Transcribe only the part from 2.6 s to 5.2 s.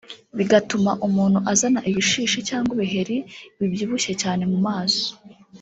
ibiheri bibyibushye cyane mu maso